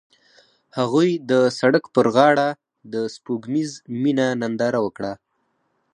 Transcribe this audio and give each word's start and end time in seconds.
هغوی 0.77 1.09
د 1.31 1.31
سړک 1.59 1.83
پر 1.95 2.05
غاړه 2.15 2.47
د 2.93 2.95
سپوږمیز 3.13 3.71
مینه 4.01 4.27
ننداره 4.41 4.79
وکړه. 4.85 5.13